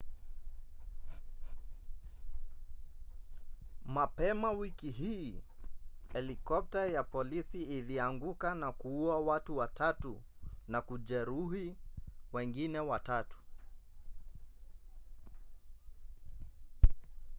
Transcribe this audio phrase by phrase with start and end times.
[3.85, 5.43] mapema wiki hii
[6.13, 10.21] helikopta ya polisi ilianguka na kuua watu watatu
[10.67, 11.77] na kujeruhi
[12.33, 13.37] wengine watatu